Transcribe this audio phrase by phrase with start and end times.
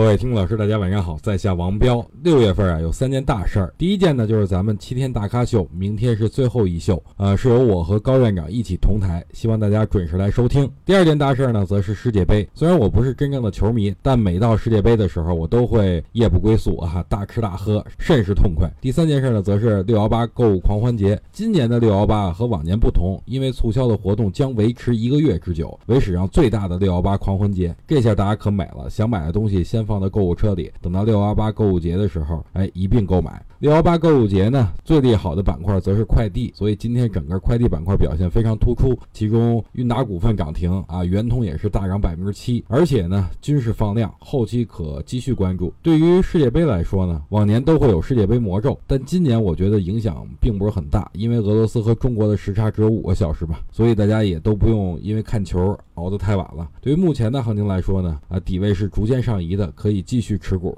[0.00, 2.02] 各位听众老师，大家晚上好，在下王彪。
[2.22, 3.74] 六月份啊，有三件大事儿。
[3.76, 10.66] 第一件呢，就是咱们七天大咖秀，明天是最后一秀，呃，是由我和高院长一起同台，希望大家准时来收听。
[10.86, 12.48] 第二件大事儿呢，则是世界杯。
[12.54, 18.72] 虽然我不是真正的球迷，但每到世界杯的时候，我都会夜不归宿啊，大吃大喝，甚是痛快。
[18.80, 21.20] 第三件事呢，则是六幺八购物狂欢节。
[21.30, 27.76] 今年的六幺八和往年不同，因为促销的活动将维持一个月之久，为史上最大的六幺八狂欢节。
[27.86, 29.84] 这下大家可美了，想买的东西先。
[29.90, 33.44] 放到购物车里，等到六幺八购物节的时候，哎，一并购买。
[33.58, 38.96] 六幺八购物节呢，最利好的板块则是快递，所以今天整个快递板块表现非常突出。
[39.12, 45.74] 其中，韵达股份涨停啊，圆通也是大涨百分之七，而且呢，均是放量，后期可继续关注。
[45.82, 56.68] 对于世界杯来说呢，往年都会有世界杯魔咒，但今年我觉得影响并不是很大，因为俄罗斯和中国的时差只有五个小时吧，所以大家也都不用因为看球熬得太晚了。
[56.80, 60.76] 对于目前的行情来说呢，啊，底位是逐渐上移的，可以继续持股。